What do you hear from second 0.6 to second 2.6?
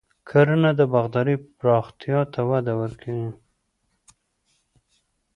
د باغدارۍ پراختیا ته